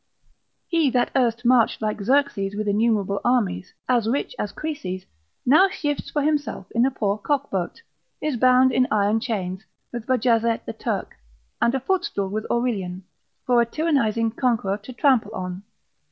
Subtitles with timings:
[0.67, 5.05] He that erst marched like Xerxes with innumerable armies, as rich as Croesus,
[5.45, 7.83] now shifts for himself in a poor cock boat,
[8.19, 11.17] is bound in iron chains, with Bajazet the Turk,
[11.61, 13.03] and a footstool with Aurelian,
[13.45, 15.61] for a tyrannising conqueror to trample on.